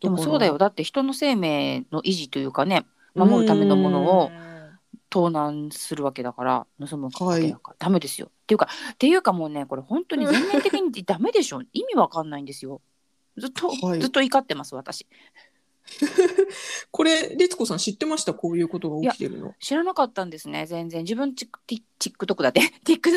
[0.00, 0.52] でもそうだよ。
[0.54, 4.30] だだって人の生命の維持というかね、守るためのものを
[5.10, 8.28] 盗難するわけだから、盗むわけだから、ダメですよ。
[8.28, 11.62] っていうか、っていうかもうね、これ本当に全面的に ダメでしょ。
[11.72, 12.80] 意味わかんないんですよ。
[13.36, 15.06] ずっと、はいずっと怒ってます、私。
[16.90, 18.32] これ、律子さん知ってました？
[18.34, 19.54] こういうことが起きてるの。
[19.58, 21.02] 知らなかったんですね、全然。
[21.02, 21.60] 自分チック、
[22.24, 22.60] TikTok だって。
[22.84, 23.10] TikTok。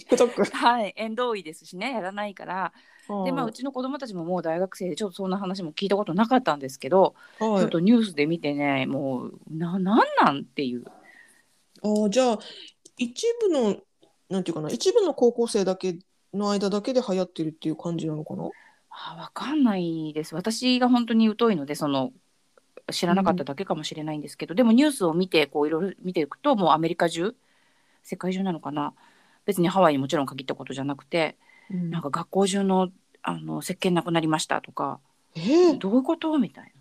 [0.00, 0.44] TikTok。
[0.56, 2.72] はい、縁遠いですしね、やらないから。
[3.24, 10.84] で、まあ、うちの子供たちももう大学生で、ちょっとそんな話も聞いたことなかったんですけど、はい、ちょっとニュースで見てね、もう、な、なんなんっていう。
[11.82, 12.38] あーじゃあ
[12.96, 13.76] 一部の
[14.30, 15.98] なんていうかな一部の高校生だけ
[16.32, 18.48] の間だけで流行ってるっていう感じなのかな？
[18.88, 20.34] あわかんないです。
[20.34, 22.12] 私が本当に疎いので、その、
[22.90, 27.34] 知らなかっただけかもしれないんですけど、でもニュースを見て、こういろいろ見ていくと、もうアメリカ中、
[28.02, 28.94] 世界中なのかな？
[29.44, 31.36] 別にハワイにもちろん限ったことじゃなくて、
[31.70, 32.90] なんか学校中の、
[33.22, 35.00] あの、石鹸なくなりましたとか、
[35.36, 36.38] えーどういうこと？
[36.38, 36.72] みたい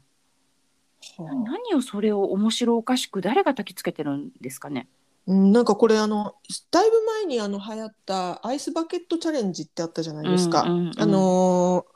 [1.18, 1.26] な。
[1.26, 4.88] はあ何をそれを面白おかしく誰が焚きつけてるんですかね？
[5.28, 6.36] うん、なんかこれあの
[6.72, 10.64] だいぶ前にあの流行ったアイスバケットチャレンジってあったじゃないですか。
[10.64, 11.94] うんうんうんあのー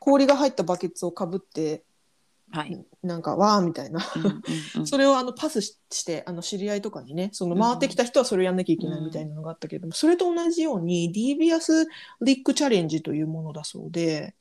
[0.00, 1.84] 氷が入ったバケツをかぶって
[2.50, 2.86] はい。
[3.02, 4.42] なんかわーみたいなうんうん
[4.78, 11.86] うん それをあのパスししてあの知り合いとかにねその回ってきた人はそれをやんなきゃいけないみたいなのがあったけれども、それと同じようにディービアス・
[12.20, 14.34] リックチャレンジというものだそうで、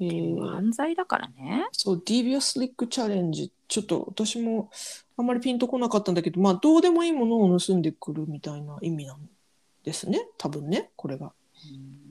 [0.00, 1.66] えー犯罪だからね。
[1.72, 4.70] そうディービアス・リックチャレンジちょっと私も
[5.16, 9.28] あんまりピンとこなかったんだけどまあどうでもいいものを盗んでくるみたいな意味なん
[9.84, 11.32] ですね多分ねこれが。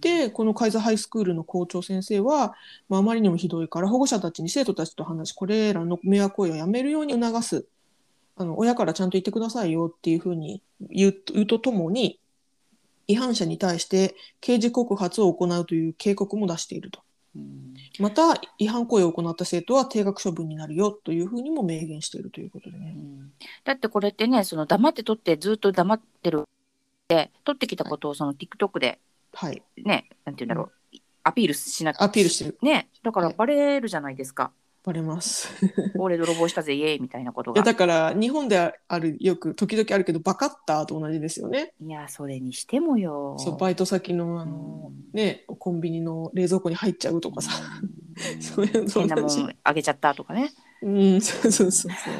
[0.04, 2.56] でこのカイザーハイスクールの校長先生は、
[2.90, 7.66] まあ、あまりにもひどいから保護者たちに生徒たちと話しこれらの迷惑行為をやめるように促す。
[8.36, 12.20] あの親からちゃんと言ってくださいよっていうふうに言う言うとともに
[13.08, 17.00] 違反者に対して刑事告発を行うという警告も出していると。
[18.00, 22.96] また違反行為を行った生徒は定額処分になるよというふうにも明言しているということでね。
[23.64, 26.44] だってこれってね、その黙って撮ってずっと黙ってる。
[27.08, 29.00] で、撮ってきたことをその TikTok で
[29.34, 34.52] はい、ね、なんて言うんだろう、アピールしなアピールしてるね、だからはいバレるじゃないですか。
[34.84, 35.50] バレます。
[35.98, 37.72] 俺泥棒したぜ、イエーイみたいなこといやが。
[37.72, 41.74] だから日本であるよく時々あるけどバカッターと同じですよね。
[41.82, 43.38] いや、それにしてもよ。
[43.40, 49.22] そうバイト先のあの、ねコンビニの冷蔵庫に入っちゃうとかさ、うんそういうのと変なも。
[49.28, 50.52] んあげちゃったとかね。
[50.82, 52.14] うんそうそうそうそう。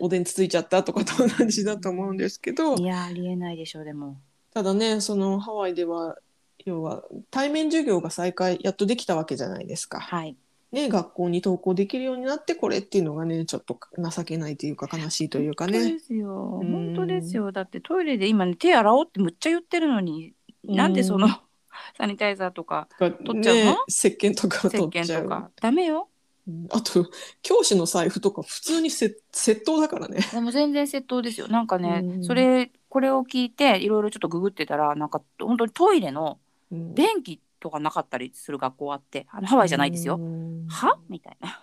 [0.00, 4.20] おでんつついちゃったとかと同じだと思うんですけどいや、ありえないでしょう、でも。
[4.58, 6.16] ただねそのハワイでは
[6.64, 10.00] 要は対面授業が再開やっとできたわけじゃないですか。
[10.00, 10.36] はい。
[10.72, 15.98] ね学校に登校できるようになってこれっていうのがねちょっと情けないというか悲しいというかね本当で。
[16.00, 16.60] すよ。
[16.60, 17.52] うん本当ですよ。
[17.52, 21.28] だってトイレで今ね、手洗おうってむっちゃ言ってるのに、なんでその
[21.96, 23.72] サニタイザーとかが取っちゃうの？
[23.74, 25.20] ね石鹸とか石取っちゃう。
[25.20, 25.50] 鹸とか。
[25.62, 26.08] ダメよ。
[26.48, 27.06] うんあと
[27.42, 30.18] 教師の財布とか普通にせ窃盗だからね。
[30.32, 31.46] でも全然窃盗ですよ。
[31.46, 36.38] なんかね、うんそれ、これを聞いて、いろいろちょっとググってたら、なんか本当にトイレの
[36.70, 40.16] うん便器とかなかったりする学校あって、あのハワイじゃないですよ。
[40.16, 40.98] うんは？
[41.08, 41.62] みたいな。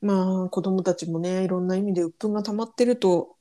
[0.00, 3.36] まあ子供たちもねいろんな意味で鬱憤が溜まってると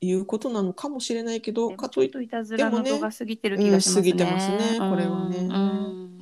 [0.00, 4.10] いうことなのかもしれないけどかといってもね過ぎてる気がしますね。
[4.10, 6.20] うん過ぎてますねこれはねうん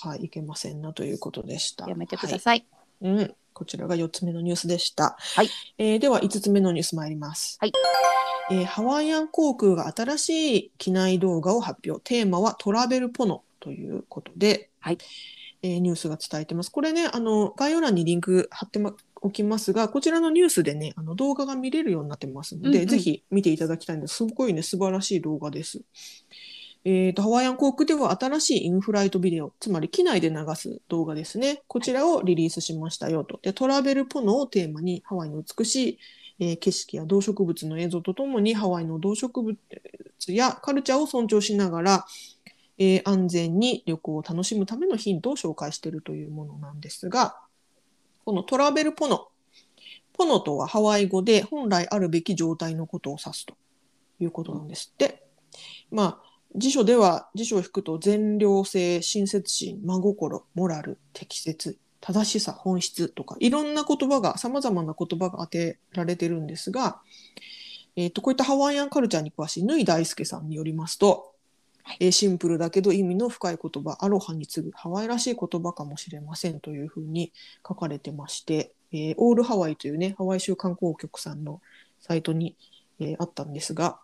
[0.00, 1.88] はいいけませんなということでした。
[1.88, 2.66] やめてくだはいさい。
[3.02, 5.16] うん、こちらが4つ目のニュースでした。
[5.18, 7.58] はいえーでは5つ目のニュース参ります。
[7.60, 7.72] はい
[8.50, 12.00] えーハワイアン航空が新しい機内動画を発表。
[12.02, 14.98] テーマはトラベルポノということで、はい
[15.62, 16.70] えーニュースが伝えてます。
[16.70, 24.16] これね、あの概要欄にリンク貼ってまおきますが、こちらのニュースでね、あの動画が見れるようになってますので、うんうんぜひ見ていただきたいんです。
[24.16, 25.82] すごいね、素晴らしい動画です。
[26.84, 31.62] えーとハワイアン航空では新しいインフライトビデオ、つまり機内で流す動画ですね。
[31.66, 33.40] こちらをリリースしましたよと。
[33.42, 35.98] でトラベルポノをテーマにハワイの美しい、
[36.38, 39.58] えー景色や動植物の映像とともにハワイの動植物
[40.28, 42.06] やカルチャーを尊重しながら、
[42.78, 47.36] えー安全に旅行を楽しむためのヒントを紹介しているというものなんですが、
[48.24, 49.28] このトラベルポノ。
[50.12, 53.54] ポノとはハワイ語で本来あるべき状態のことを指すと
[54.18, 55.22] いうことなんですって。
[55.90, 67.00] まあ、辞書では辞書を引くと善良性、親切心、真心、モラル、適切、正しさ、本質とかいろんな言葉が、様々な言葉が当てられてるんですが、
[67.96, 71.32] えー、とこういったハワイアンカルチャーに詳しい縫大輔さんによりますと、
[71.98, 77.32] えーシンプルだけど意味の深い言葉アロハに次ぐハワイらしい言葉かもしれませんというふうに
[77.66, 81.60] 書かれてまして、えーオールハワイというねハワイ州観光局さんの
[81.98, 82.56] サイトに、
[83.00, 83.98] えーあったんですが、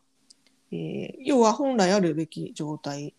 [0.72, 3.14] えー要は本来あるべき状態、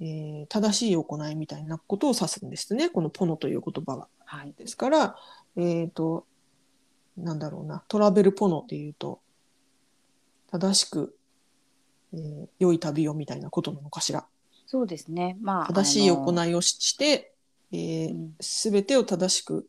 [0.00, 4.08] えー正しい行いみたいなことを指すんですねこのポノという言葉が。
[4.24, 4.52] はい。
[4.56, 5.16] ですから、
[5.56, 6.26] えっ、と、
[7.16, 9.20] なんだろうな、トラベルポノっていうと、
[10.50, 11.16] 正しく、
[12.12, 14.26] えー良い旅をみたいなことなのかしら。
[14.66, 15.36] そうですね。
[15.40, 15.66] まあ。
[15.68, 17.32] 正しい行いをしして、
[17.72, 19.68] えうんすべてを正しく、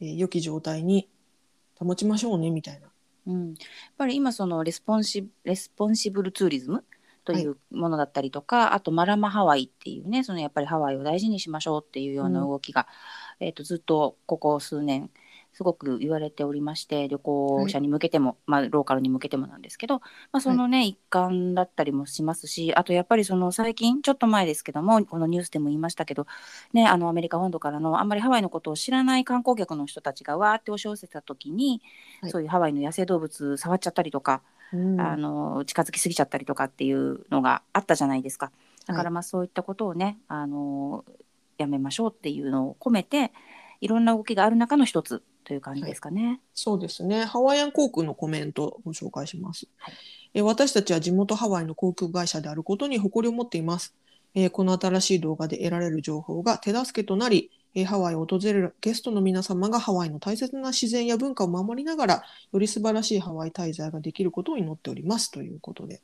[0.00, 1.08] えー良き状態に
[1.78, 2.88] 保ちましょうね、みたいな。
[3.26, 3.56] うん、やっ
[3.98, 6.84] ぱり今その responsi- responsible tourism
[7.26, 7.46] とい。
[7.46, 12.86] うものだったりとか、あと Mālama Hawaii っていうねそのやっぱりハワイを大事にしましょうっていうような動きが、
[13.40, 15.10] えー、とずっとここ数年
[15.52, 26.26] すごく言われておりまして旅行者に向けても、まあ、ローカルに向けてもなんですけど、まあ、そのね、一環だったりもしますしあとやっぱりその最近ちょっと前ですけどもこのニュースでも言いましたけど、
[26.74, 31.80] ね、あのアメリカ本土からのあんまりハワイのことを知らない観光客の人たちがわーって押し寄せた時に、
[32.20, 32.30] はい。
[32.30, 38.52] そういうハワイの野生動物触っちゃったりとか、うんあの近づきすぎちゃったりとかっていうのがあったじゃないですか。
[38.86, 41.04] だかはいらまあそういったことをね、あの
[41.58, 43.32] やめましょうっていうのを込めて
[43.80, 46.40] いろんな動きがある中の一つという感じですかね。
[46.54, 47.24] そうですね。
[47.24, 49.68] ハワイアン航空のコメントをご紹介します。
[49.78, 49.94] はい
[50.34, 53.94] えー私たちは地元ハワイの航空会社であることに誇りを持っています。
[54.34, 66.00] えーこの新しい動画で得られる情報が手助けとなり、えーハワイを訪れるゲストの皆様がハワイの大切な自然や文化を守りながら、より素晴らしいハワイ滞在ができることを祈っておりますということで。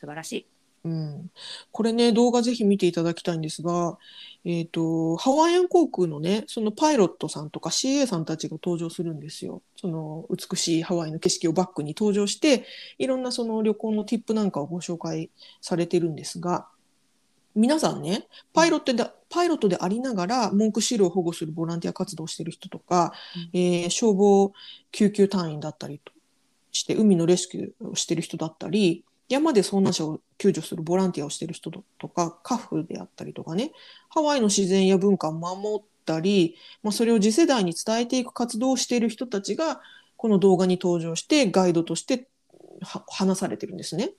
[0.00, 0.46] 素晴らしい。
[0.82, 1.30] うん、
[1.72, 3.98] これね動画ぜひ見ていただきたいんですが、
[4.46, 9.60] えー、とハワイアン航空のねそのパイロットさんとか CA さんたちが登場するんですよ。
[9.76, 12.64] その美しいハワイの景色をバックに登場して
[12.96, 15.28] いろんなその旅行のティップなんかをご紹介
[15.60, 16.66] されてるんですが
[17.54, 23.12] 皆さんねパイロットでパイロットでありながら文句資料を保護するボランティア活動をしている人とか、
[23.52, 24.52] えー消防
[24.92, 26.12] 救急隊員だったりと
[26.72, 33.72] して海のレスキューをしている人だったり山で遭難者を救助するボランティアをしている人とかカフであったりとかね
[34.08, 39.80] ハワイの自然や文化を守ったり、まあ、それを次世代に伝えていく活動をしている人たちが
[40.16, 42.26] この動画に登場してガイドとして
[42.82, 44.10] は話されてるんですね。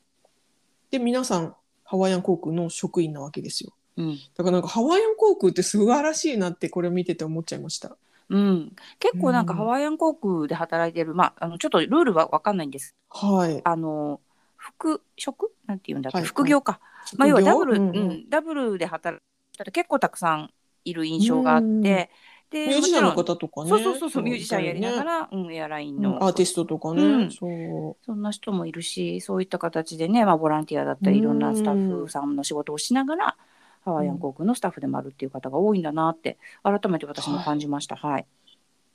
[0.89, 1.55] で皆さん
[1.91, 3.73] ハワイアン航空の職員なわけですよ。
[3.97, 4.17] うん。
[4.37, 7.97] だからなんかハワイアン航空って素晴らしいなってこれを見てて思っちゃいました。
[8.29, 9.59] うん、結構なんかうん。
[9.59, 12.95] ハワイアン航空で働いてる、まあ、あのちょっとルールは分かんないんです。
[13.09, 13.59] はい。
[13.61, 14.21] あの
[14.55, 16.79] 副職なんて言うんだっけ、はい副業か、
[17.17, 17.93] まあ、要はダブル、ううん。
[18.13, 18.29] ん。
[18.29, 19.19] ダブルで働い
[19.57, 20.49] てる人結構たくさん
[20.85, 22.07] いる印象があって、うん
[22.51, 23.69] でミュージシャンの方とかね。
[23.69, 27.01] そうそうそうそうミュージシャンやりながねら、うん、エアラインうんの、アーティストとかね。
[27.01, 28.05] うんそう。
[28.05, 33.37] そんな人もいるしそういった形でね、まあ、ボランティアだったりいろんなスタッフさんの仕事をしながら、
[33.85, 37.95] ハワイアン航空のスタッフでもあるっていう方が多いんだなって改めて私も感じました。
[37.95, 38.25] はい、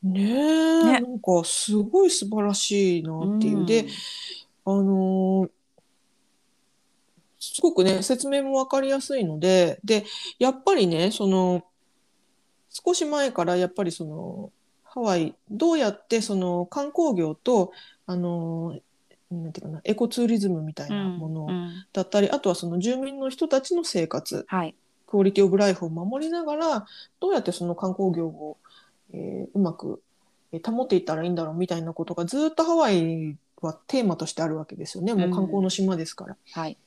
[0.02, 3.64] ねえ、ねなんかすごい素晴らしいなっていう。
[3.64, 3.86] で、
[4.64, 5.50] あのー
[7.38, 10.04] すごくね、説明もわかりやすいので、で、
[10.38, 11.62] やっぱりね、その、
[12.84, 14.52] 少し前からやっぱりその、
[14.84, 17.72] ハワイ、どうやってその観光業と、
[18.06, 18.80] あのー
[19.28, 24.74] なんていうかな、エコツーリズムみたいなものうんうんだったり、あとはその住民の人たちの生活、はい、
[25.06, 26.86] クオリティオブライフを守りながら、
[27.18, 28.56] どうやってその観光業を、
[29.12, 30.02] えーうまく
[30.52, 35.14] えー保っていったらいいんだろうみたいなことがずっとハワイはテーマとしてあるわけですよね。
[35.14, 36.36] もう観光の島ですから。
[36.52, 36.78] はい、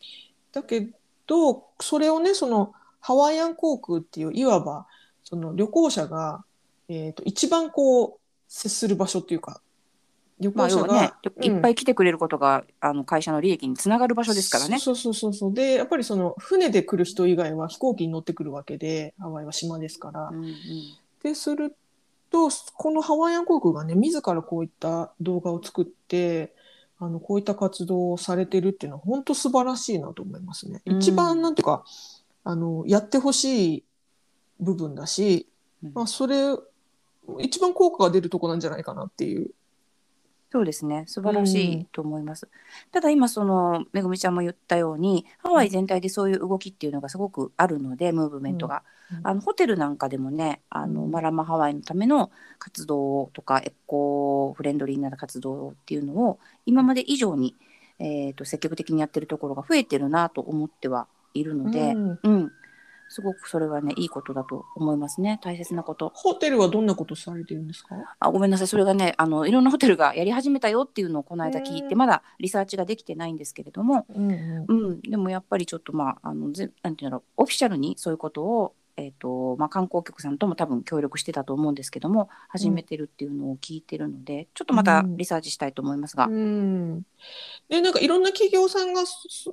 [0.53, 0.87] だけ
[1.27, 4.87] ど、それをね、そのハワイアン航空っていう、いわば
[5.29, 6.43] その旅行者が、
[6.87, 9.61] えー、と一番こう接する場所っていうか、
[10.39, 14.79] 旅まあ行者が、要はね、いっぱい来てくれることが、あの会社の利益につながる場所ですからね。
[14.79, 15.53] そうそうそうそう。
[15.53, 20.29] で、やっぱりその船で来る人以外は飛行機に乗ってくるわけで、ハワイは島ですから。
[20.29, 20.53] うんうん
[21.21, 21.75] でする
[22.31, 26.53] と、このハワイアン航空がね、自らこういった動画を作って、
[26.97, 30.81] あの、こういった活動をされてるっていうのは本当素晴らしいなと思いますね。
[30.85, 31.83] うん一番なんていうか、
[32.43, 33.83] あの、やってほしい
[34.59, 35.47] 部分だし、
[35.83, 35.93] うん。
[35.93, 36.55] まあ、それ、
[37.39, 39.51] 一番効果が出るとこなんじゃないかなっていう。
[40.51, 41.03] そうですね。
[41.07, 42.49] 素晴らしいと思います、
[42.91, 48.81] ただ今そのめぐみちゃんも言ったようにハワイ全体でそういう動きっていうのがすごくあるのでムーブメントが、
[49.11, 49.17] うん。
[49.17, 49.27] うん。
[49.27, 51.11] あのホテルなんかでもねあのうん。
[51.11, 57.55] マラマハワイのための活動とかエコフレンドリーな活動っていうのを今まで以上に、
[57.99, 62.19] えー、と積極的にやってるところが増えてるなと思ってはいるので、うん。
[62.23, 62.51] うん
[63.09, 65.39] すごくそれはねいいことだと思いますね。
[65.43, 66.11] 大切なこと。
[66.15, 67.95] ホテルはどんなことされてるんですか？
[68.19, 68.67] あごめんなさい。
[68.67, 71.97] それがねあのいろんなホテルがやり始めたよっていうのをこの間聞いてうん。
[71.97, 74.65] まだリサーチができてないんですけれども、うんうん。
[74.67, 77.43] うん、でもやっぱりちょっとまああのぜなんていうんだろう。
[77.43, 87.01] オフィシャルにそういうことをえーとまあ、観光局さんとも多分協力してたと思うんですけども始めてるっていうのを聞いてるので、ちょっとまたリサーチしたいと思いますが、うん。
[87.69, 89.03] でなんかいろんな企業さんが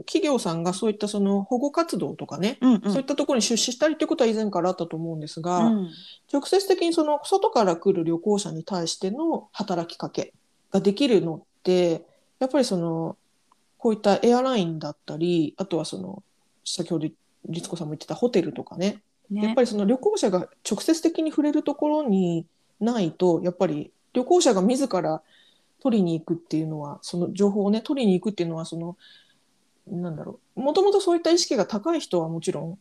[0.04, 2.92] 企業さんがそういったその保護活動とかね、うんうん。
[2.92, 5.90] そういったところに出資したりということは以前からあったと思うんですが、うん。
[6.32, 10.32] 直接的にその外から来る旅行者に対しての働きかけ
[10.72, 12.04] ができるのって
[12.38, 13.16] やっぱりその
[13.78, 16.22] こういったエアラインだったりあとはその
[16.64, 17.08] 先ほど
[17.48, 19.44] 律子さんも言ってたホテルとかねね。
[19.46, 22.46] やっぱりその旅行者が直接的に触れるところに
[22.80, 25.22] ないとやっぱり旅行者が自ら
[25.80, 28.96] 取りに行くっていうのはその情報をね取りに行くっていうのはその
[29.86, 32.78] なんだろうもともとそういった意識が高い人はもちろん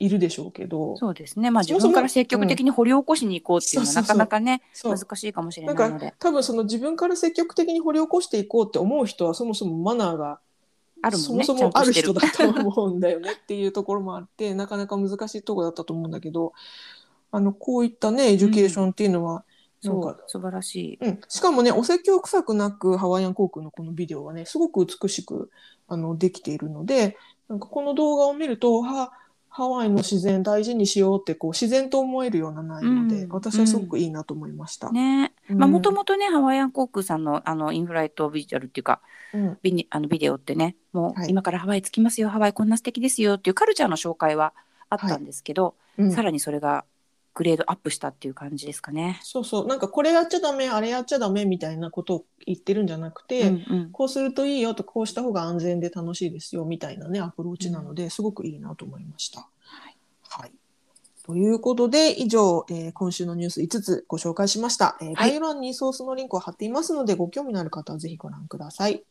[0.00, 1.50] いるでしょうけどそうですね。
[1.50, 6.10] まあ自分から積極的に掘り起こしに行こうっていうのはなかなかね難しいかもしれないので。
[6.10, 10.38] か多分その自分から積極的に掘り起こしていこうって思う人はそもそもマナーが
[11.02, 16.52] あるもんねそもそもある人だと思うんだよねっていうところもあって なかなか難しいところだったと思うんだけど
[17.30, 19.44] あのこういったね education っていうのは、
[19.82, 20.98] なんかそう素晴らしい。
[21.00, 25.50] うん、しかもねお説教臭くなくハワイアン航空のこのビデオはねすごく美しく
[25.88, 27.16] あのできているので
[27.48, 29.12] なんかこの動画を見るとは
[29.58, 33.28] ハワイの自然大事にしようってこう自然と思えるような内容で、うん。
[33.32, 34.92] 私はすごくいいなと思いました。
[34.92, 35.32] ね。
[35.50, 35.58] うん。
[35.58, 39.00] まあもともとねハワイアン航空さんのあの in-flight visual っていうか
[39.34, 39.58] うん。
[39.60, 41.30] ビニあのビデオってねもうはい。
[41.30, 44.54] 今からハワイ着きますよ、ハワイこんな素敵ですよっていうカルチャーの紹介は
[44.90, 46.12] あったんですけど、うん。
[46.12, 46.84] さらにそれが
[47.38, 49.20] グレードアップしたっていう感じですかね。
[49.22, 59.48] そうそうなんかこれやっちゃダメあれやっちゃダメみたいなことを言ってるんじゃなくて、うんうんこうするといいよとこうした方が安全で楽しいですよみたいなねアプローチなので、すごくいいなと思いました。
[60.28, 60.52] はい
[61.24, 69.04] ということで以上、えー今週のニュース5つご紹介しました、えー概要欄にソースのリンクを貼っていますのでご興味のある方はぜひご覧ください。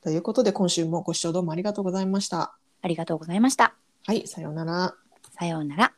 [0.00, 2.54] ということで今週もご視聴どうもありがとうございました。
[2.82, 3.74] ありがとうございました。
[4.06, 4.94] はいさようなら。
[5.32, 5.97] さようなら。